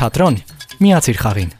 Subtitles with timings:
[0.00, 0.36] Թատրոն
[0.80, 1.50] միացիր խաղին։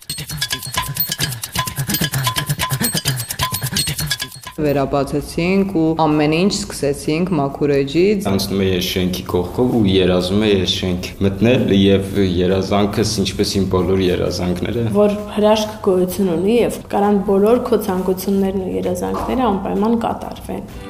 [4.65, 10.51] վերաբացեցինք ու ամեն ինչ սկսեցինք մաքուր էջից։ Անցնում է ես շենքի կողքով ու երազում է
[10.51, 17.21] ես շենք մտնել եւ երազանքս ինչպես իմ բոլոր երազանքները, որ հրաշք գոյություն ունի եւ կարան
[17.29, 20.90] բոլոր քո ցանկություններն ու երազանքները անպայման կատարվեն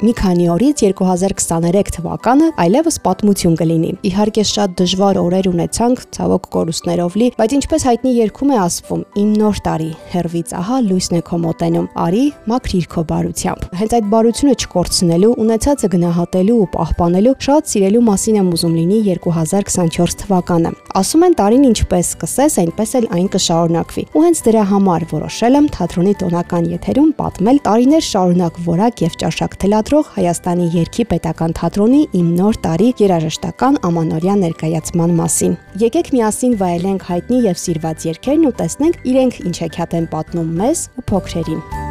[0.00, 7.18] Մի քանի օրից 2023 թվականը այլևս պատմություն կլինի։ Իհարկե շատ դժվար օրեր ունեցանք, ցավոք կորուստներով
[7.20, 11.40] լի, բայց ինչպես հայտնի երգում է ասվում, իմ նոր տարի, հերվից ահա լույսն է քո
[11.44, 18.04] մոտենում։ Արի մաքրիր քո բարությամբ։ Հենց այդ բարությունը չկորցնելու, ունեցածը գնահատելու ու պահպանելու շատ սիրելու
[18.08, 24.04] մասին եմ ուզում լինի 2024 թվականը։ Ասում են տարին ինչպես սկսես, այնպես էլ այն կշարունակվի։
[24.16, 29.56] Ու հենց դրա համար որոշել եմ թատրոնի տոնական եթերում պատմել տարիներ շարունակ որակ եւ ճաշակ
[29.60, 36.56] թելադրող ներկայացրող Հայաստանի Երգի Պետական Թատրոնի Իմ նոր տարի երաժշտական ամանորյա ներկայացման մասին։ Եկեք միասին
[36.62, 41.89] վայելենք հայտնի եւ սիրված երգերն ու տեսնենք իրենք ինչ հեքիաթ են պատնում մեզ ու փոքրերին։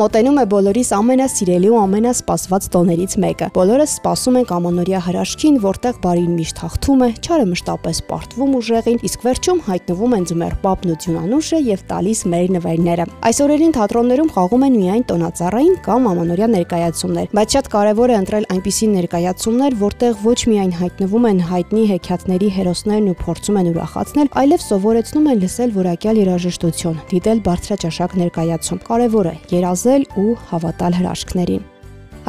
[0.00, 6.30] Մոտենում է բոլորիս ամենասիրելի ու ամենասպասված տոներից մեկը։ Բոլորս սպասում ենք ամանորյա հրաշքին, որտեղ բարին
[6.38, 11.60] միշտ հաղթում է, չարը մշտապես պարտվում ուժեղին, իսկ վերջում հայտնվում են ձմեռ պապն ու ձյունանուշը
[11.68, 17.58] եւ տալիս մեր նվերները։ Այս օրերին թատրոններում խաղում են միայն տոնածառային կամ ամանորյա ներկայացումներ, բայց
[17.60, 23.18] շատ կարեւոր է ընտրել այնպիսի ներկայացումներ, որտեղ ոչ միայն հայտնվում են հայտնի հեքիաթների հերոսներն ու
[23.20, 29.89] փորձում են ուրախացնել, այլև սովորեցնում են լսել որակյալ երաժշտություն, դիտել բարձրաճաշակ ներկայացում։ Կարևոր է երազել
[29.90, 31.79] ստեղծել ու հավատալ հրաշքներին։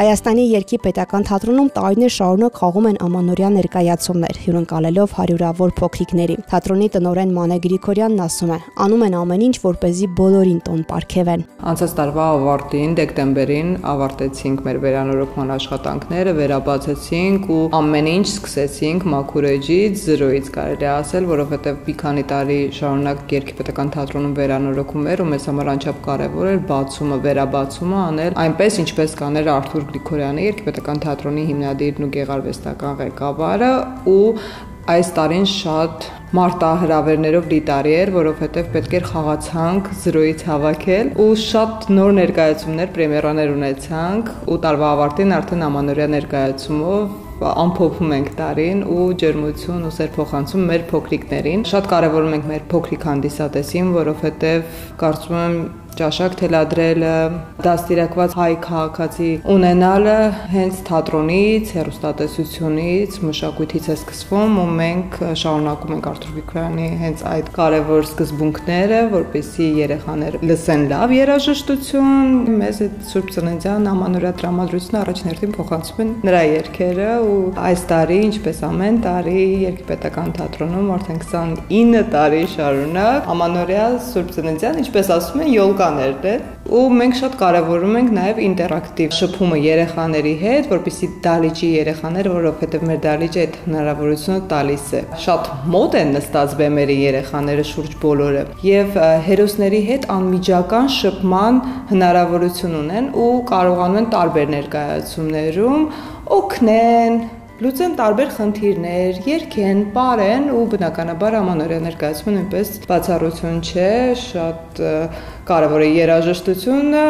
[0.01, 7.33] Հայաստանի Երգի Պետական թատրոնում տարիներ շարունակ խաղում են ամանորյա ներկայացումներ, հյուրընկալելով հարյուրավոր փոքրիկների։ Թատրոնի տնօրեն
[7.35, 8.57] Մանե Գրիգորյանն ասում է.
[8.81, 14.65] «Անում են ամեն ինչ, որ เป զի բոլորին տոն ապարգևեն»։ Անցած տարվա ավարտին, դեկտեմբերին ավարտեցինք
[14.65, 21.95] մեր վերանորոգման աշխատանքները, վերաբացեցինք ու ամեն ինչ սկսեցինք մաքուր էջից, զրոյից կարելի ասել, որովհետև մի
[22.01, 27.21] քանի տարի շարունակ Երգի Պետական թատրոնում վերանորոգում էր ու մեզ համար անչափ կարևոր էր բացումը,
[27.29, 33.71] վերաբացումը անել այնպես, ինչպես կաներ Արթուր Գրիգորյանը, Երգպետական թատրոնի հիմնադիրն ու գեղարվեստական ղեկավարը
[34.11, 34.19] ու
[34.91, 41.89] այս տարին շատ մարտահրավերներով լի տարի էր, որովհետև պետք էր խաղացանք զրոյից հավաքել ու շատ
[41.97, 49.85] նոր ներկայացումներ, պրեմիերաներ ունեցանք ու տարվա ավարտին արդեն ամանորյա ներկայացումով ամփոփում ենք տարին ու ջերմություն
[49.87, 55.55] ու սեր փոխանցում մեր փոքրիկներին։ Շատ կարևորում ենք մեր փոքրիկ հանդիսատեսին, որովհետև կարծում եմ
[56.01, 57.15] ճաշակ թելադրելը,
[57.65, 60.17] դաստիարակված հայ քաղաքացի ունենալը
[60.51, 68.07] հենց թատրոնից, հերոստատեսությունից, մշակույթից է սկսվում ու մենք շարունակում ենք Արթուր Գրիգորյանի հենց այդ կարևոր
[68.11, 72.21] սկզբունքները, որպեսզի երեխաները լսեն լավ երաժշտություն,
[72.61, 77.37] մեզ այդ Սուրբ Ծննդյան ամանորյա տրամադրությունը առաջին հերթին փոխանցում են նրա երգերը ու
[77.71, 85.11] այս տարի, ինչպես ամեն տարի, Երկպետական թատրոնում արդեն 29 տարի շարունակ ամանորյա Սուրբ Ծննդյան, ինչպես
[85.17, 90.67] ասում են, յոլկա բաներն են ու մենք շատ կարևորում ենք նաև ինտերակտիվ շփումը երեխաների հետ,
[90.71, 96.97] որպեսզի դալիճի երեխաները, որովհետև մեր դալիճը այդ հնարավորությունը տալիս է։ Շատ մոտ են նստած բեմերի
[97.01, 98.97] երեխաները շուրջ բոլորը եւ
[99.27, 105.85] հերոսների հետ անմիջական շփման հնարավորություն ունեն ու կարողանում են տարբեր ներկայացումներում
[106.31, 107.15] օգնեն,
[107.61, 113.91] լուծեն տարբեր խնդիրներ, երկեն, ապարեն ու բնականաբար ամանորյա ներկայացումը նույնպես բացառություն չէ,
[114.21, 114.81] շատ
[115.51, 117.03] կարևոր է երաժշտությունը,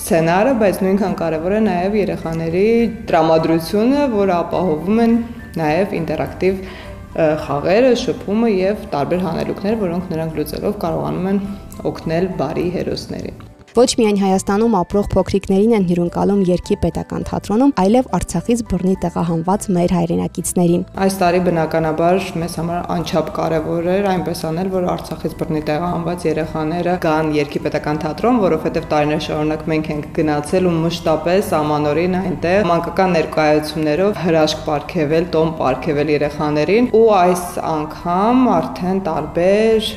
[0.00, 2.66] սցենարը, բայց նույնքան կարևոր է նաև երեխաների
[3.14, 5.16] տրամադրությունը, որը ապահովում են
[5.62, 6.62] նաև ինտերակտիվ
[7.46, 11.42] խաղերը, շփումը եւ տարբեր հանելուկներ, որոնք նրանք լուծելով կարողանում են
[11.94, 18.60] օգնել բարի հերոսներին։ Ոչ միայն Հայաստանում ապրող փոքրիկներին են հյուրընկալում Երգի Պետական թատրոնում, այլև Արցախից
[18.70, 24.86] բռնի տեղահանված մեր հայրենակիցներին։ Այս տարի բնականաբար մեզ համար անչափ կարևոր էր այնպես անել, որ
[24.94, 30.76] Արցախից բռնի տեղահանված երեխաները գան Երգի Պետական թատրոն, որովհետև տարիներ շարունակ մենք ենք գնացել ու
[30.84, 37.44] մշտապես ամանորին այնտեղ մանկական ներկայացումներով հրաշք ապարգևել, տոն ապարգևել երեխաներին ու այս
[37.74, 39.92] անգամ արդեն տարբեր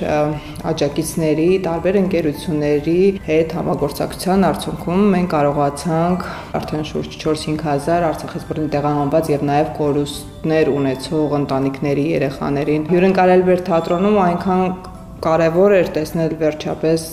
[0.74, 6.21] աջակիցների, տարբեր ընկերությունների հետ համագործակցության արդյունքում մենք կարողացանք
[6.59, 14.19] արդեն շուրջ 4-5000 Արցախից բռնի տեղահանված եւ նաեւ կորուստներ ունեցող ընտանիքների երեխաներին հյուրընկալել մեր թատրոնում
[14.23, 14.63] այնքան
[15.27, 17.09] կարևոր էր տեսնել վերջապես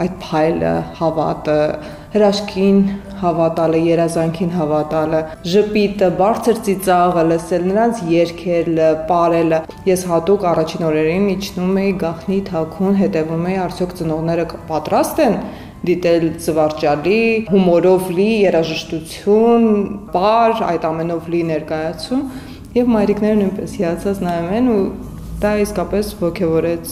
[0.00, 1.56] այդ փայլը, հավատը,
[2.14, 2.78] հրաշքին
[3.20, 5.20] հավատալը, երազանքին հավատալը,
[5.52, 9.58] ժպիտը, բարձր ծիծաղը, լսել նրանց երգերը, ապարելը։
[9.90, 15.36] Ես հատուկ առաջին օրերին իջնում էի գախնի թաքուն, հետևում էի արդյոք ծնողները պատրաստ են
[15.88, 19.64] դիտել զվարճալի, հումորով լի երաժշտություն,
[20.12, 22.22] բար, այդ ամենով լի ներկայացում,
[22.76, 24.82] եւ մայրիկները նույնպես հիացած նայում են ու
[25.40, 26.84] դա իսկապես ողջավորեց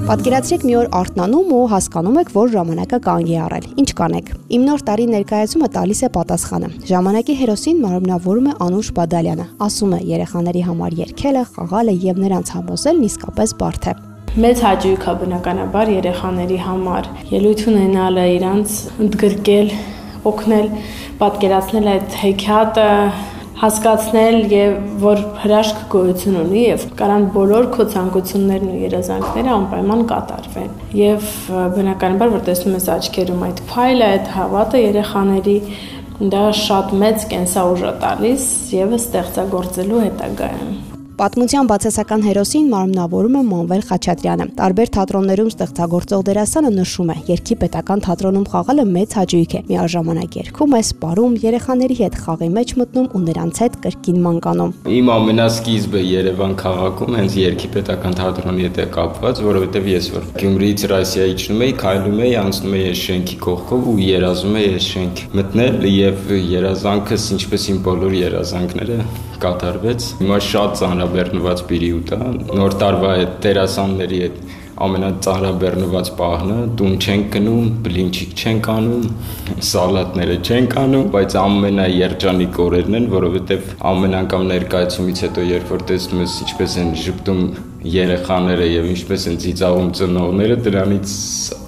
[0.10, 4.64] Պատկերացրեք մի օր արթնանում ու հասկանում եք, որ ժամանակը կանգ է առել։ Ինչ կանեք։ Իմ
[4.66, 10.02] նոր տարի ներկայացումը տալիս է պատասխանը։ Ժամանակի հերոսին մարմնավորում է Անուշ Բադալյանը։ Ասում է.
[10.10, 13.94] Երեխաների համար երկելը, խաղալը եւ նրանց համոզելն իսկապես բարդ է։
[14.50, 19.74] Մեծ հաճույք է բնականաբար երեխաների համար ելույթ ունենալը, իրանց ընդգրկել,
[20.34, 20.68] օգնել,
[21.22, 22.90] պատկերացնել այդ հեքիաթը,
[23.60, 30.72] հասկացնել եւ որ հրաշք գոյություն ունի եւ կարան բոլոր քո ցանկություններն ու երազանքները անպայման կատարվեն
[31.00, 31.28] եւ
[31.76, 35.58] բնականաբար որ տեսնում ես աչքերում այդ փայլը այդ հավատը երեխաների
[36.36, 38.48] դա շատ մեծ կենսաուժ է տալիս
[38.80, 40.89] եւ ստեղծագործելու հետագայում
[41.20, 48.04] Պատմության բացասական հերոսին մարմնավորում է Մանվել Խաչատրյանը։ Տարբեր թատրոններում ստեղծագործող դերասանը նշում է, երկի պետական
[48.06, 53.22] թատրոնում խաղալը մեծ հաճույք է։ Միաժամանակ երգում է, սպարում, երեխաների հետ խաղի մեջ մտնում ու
[53.28, 59.44] նրանց հետ կրկին մանկանում։ Իմ ամենասկիզբը Երևան քաղաքում հենց երկի պետական թատրոնի հետ է կապված,
[59.50, 63.98] որովհետև ես որ Գյումրիից Ռասիա իջնում էի, քայլում էի, անցնում էի այս շենքի կողքով ու
[64.08, 69.00] երազում էի այս շենք մտնել եւ երազանքս ինչպես իմ բոլոր երազանքները
[69.40, 72.18] կատարվեց։ Հիմա շատ ծանրաբեռնված պերիոդ է։
[72.60, 74.36] Նոր տարվա այդ դերասանների հետ
[74.86, 79.08] ամենածանրաբեռնված պահն է, տուն չենք գնում, բլինչիկ չենք անում,
[79.70, 86.24] սալատները չենք անում, բայց ամենաերջանիկ օրերն են, որովհետև ամեն անգամ ներկայացումից հետո երբ որ տեսնում
[86.24, 87.44] ես ինչպես են ճպտում
[87.80, 91.12] երեխաները եւ ինչպես են ծիծաղում ծնողները, դրանից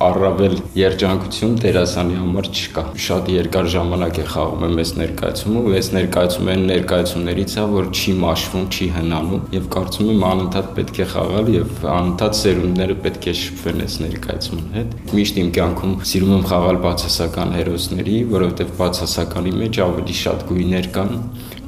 [0.04, 5.90] առավել երջանկություն դերասանի համար չկա։ Շատ երկար ժամանակ է խաղում եմ այս ներկայացումը, ու այս
[5.96, 11.52] ներկայացումը ներկայացումներից է, որ չի մաշվում, չի հնանում եւ կարծում եմ անընդհատ պետք է խաղալ
[11.56, 16.82] եւ անընդհատ սերունդները պետք է շփվեն այս ներկայացման հետ։ Միշտ իմ կյանքում սիրում եմ խաղալ
[16.88, 21.16] բացասական հերոսների, որովհետեւ բացասականի մեջ ավելի շատ գույներ կան,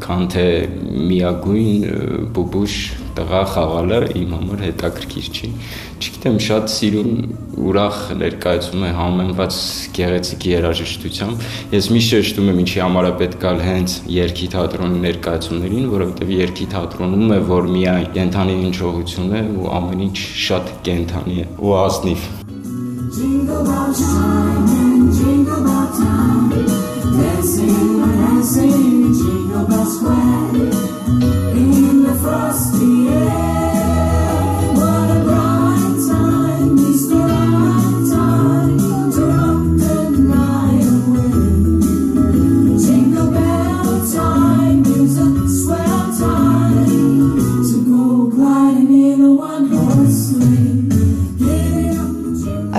[0.04, 0.48] քան թե
[1.14, 2.78] միագույն բուբուշ
[3.18, 5.50] տղա խաղալը իմ համար հետաքրքիր չի։
[6.04, 7.12] Չգիտեմ, շատ սիրուն
[7.64, 9.58] ուրախ ներկայացում է համեմված
[9.98, 15.90] գեղեցիկ երաժշտությամբ։ Ես միշտ շեշտում եմ, ինչի համար է պետք գալ հենց երկի թատրոնի ներկայացումներին,
[15.94, 20.18] որովհետև երկի թատրոնում է, որ միայն կենթանի հնչողություն է ու ամեն ինչ
[20.48, 22.32] շատ կենթանի է ու ազնիվ։
[23.14, 26.50] Jingle bell chime and jingle bell time,
[27.14, 31.53] dancing, dancing, jingle bell square,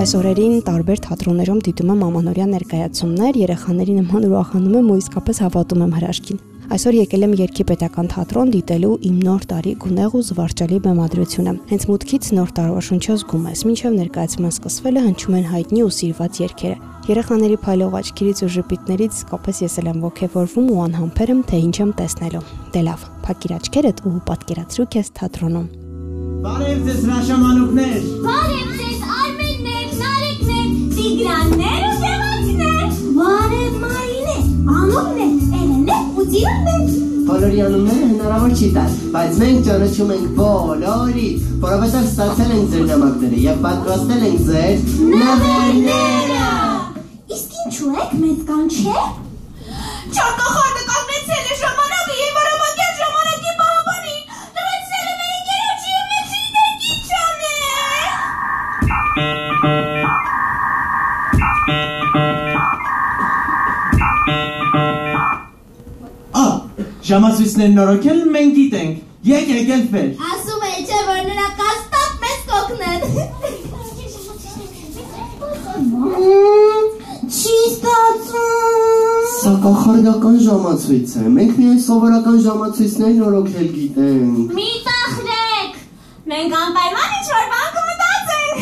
[0.05, 5.85] Այս օրերին տարբեր թատրոններում դիտում եմ ամանորյա ներկայացումներ, երեխաների նման ուրախանում եմ ու իսկապես հավատում
[5.85, 10.79] եմ հրաշքին։ Այսօր եկել եմ Երկի պետական թատրոն դիտելու իմ նոր տարի գունեղ ու զվարճալի
[10.85, 15.93] բեմադրությունը։ Հենց մուտքից նոր տարվա շունչը զգում ես, մինչև ներկայացումը սկսվելը հնչում են հայտնի ու
[15.99, 21.41] սիրված երգերը։ Երեխաների փայլող աչքերից ու ժպիտներից իսկապես ես էլ եմ ողջևորվում ու անհամբեր եմ,
[21.45, 25.67] թե ինչ եմ տեսնելու։ Դե լավ, փակիր աչքերդ ու պատկերացրու քեզ թատրոնում։
[26.45, 30.67] Բարև ձեզ հրաշամանուկներ։ Բարև ձեզ արմեններ, նարեկներ,
[30.97, 34.37] տիգրաններ ու ձևացներ։ Բարև Մարինե,
[34.79, 35.21] անունն
[35.53, 35.64] է
[36.25, 41.27] Բոլորի անունները հնարավոր չի տալ, բայց մենք ճանաչում ենք բոլորի,
[41.65, 44.75] որովհետև ստացել ենք ձեր նամակները եւ պատրաստել ենք ձեր
[45.11, 46.49] նվերները։
[47.35, 49.05] Իսկ ինչու եք մեծ կանչել։
[50.15, 50.84] Չարկախարդը
[67.05, 68.93] Ժամացույցներն նորոգել մենք գիտենք։
[69.29, 73.01] Եկեք ելֆեր։ Ասում է չէ որ նրա կաստատ մեզ կօգնեն։
[77.35, 85.73] Չի ստացվում։ Սա կախարդական ժամացույց է։ Մենք միայն սովորական ժամացույցներ նորոգել գիտենք։ Մի տախրեք։
[86.33, 88.59] Մենք անպայման ինչ-որ բան կմտածենք։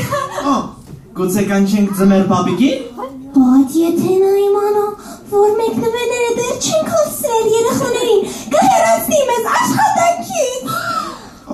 [0.52, 0.56] Ա,
[1.22, 2.80] գուցե կանչենք ձմեր պապիկին։
[3.34, 4.86] Բայց եթե նա իմանա,
[5.34, 8.22] որ մենք նվերները դեռ չենք հասցրել երեխաներին,
[8.54, 10.76] կհեռացնի մեզ աշխատանքից։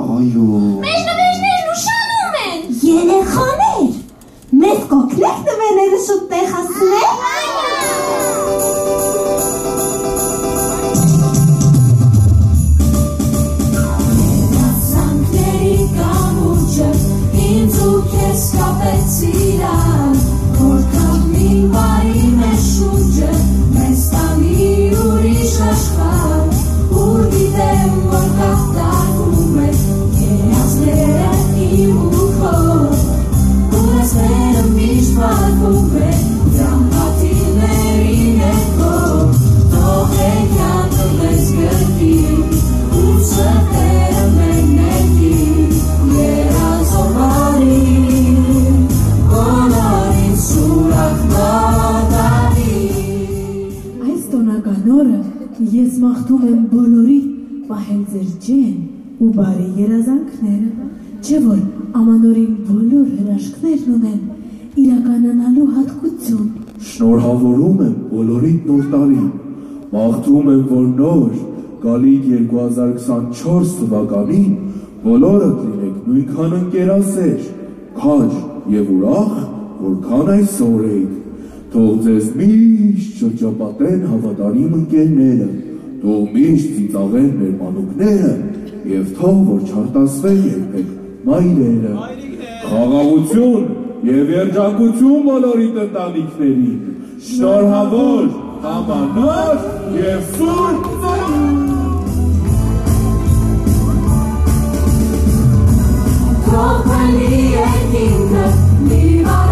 [0.06, 0.48] Այո։
[0.84, 2.60] Մեր նվերներն ուշանում են։
[2.90, 3.88] Երեխաներ,
[4.66, 7.10] մեզ կօգնեք նվերները շուտ տեղ հասցնել։
[8.30, 8.79] Սանքների
[56.30, 57.20] մաղթում եմ բոլորի
[57.68, 58.74] պահել ձեր ջեն
[59.18, 60.88] ու բարի երազանքները,
[61.26, 61.62] չէ որ
[62.00, 64.20] ամանորին բոլոր հրաշքներն ունեն
[64.84, 66.44] իրականանալու հատկություն։
[66.90, 69.32] Շնորհավորում եմ բոլորիդ նոր տարին։
[69.96, 71.32] Մաղթում եմ, որ նոր
[71.86, 74.52] գալիք 2024 թվականին
[75.08, 77.40] բոլորդ լինեք նույնքան ընկերասեր,
[77.98, 78.36] քաջ
[78.76, 79.34] եւ ուրախ,
[79.88, 81.18] որքան այսօր եք։
[81.74, 85.50] Թող ձեզ միշտ շրջապատեն հավատարիմ ընկերները,
[86.00, 88.30] թող միշտ ծիծաղեն մեր մանուկները
[88.90, 90.94] եւ թող որ չարտասվեն երբեք
[91.30, 91.94] մայրերը։
[92.70, 93.66] Խաղաղություն
[94.10, 96.80] եւ երջանկություն բոլորիդ ընտանիքներին։
[97.30, 98.30] Շնորհավոր,
[98.74, 99.68] ամանոր
[100.00, 101.68] եւ սուրբ ծնունդ։
[106.50, 108.48] Թողնի երկինքը
[108.88, 109.49] մի վարաստներով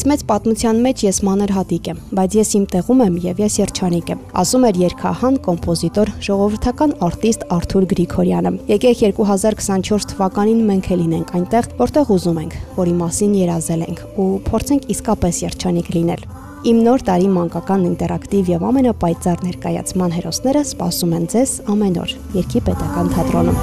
[0.00, 3.56] Այս մեծ պատմության մեջ ես մանր հատիկ եմ, բայց ես իմ տեղում եմ եւ ես
[3.60, 11.00] երջանիկ եմ, ասում էր երգահան, կոմպոզիտոր, ժողովրդական արտիստ Արթուր Գրիգորյանը։ Եկեք 2024 թվականին մենք էլ
[11.04, 16.24] լինենք այնտեղ, որտեղ ուզում ենք, որի մասին երազել ենք ու փորձենք իսկապես երջանիկ լինել։
[16.70, 22.64] Իմ նոր տարի մանկական ինտերակտիվ եւ ամենապայծառ ներկայացման հերոսները սպասում են ձեզ ամեն օր Երկի
[22.68, 23.58] պետական թատրոնում։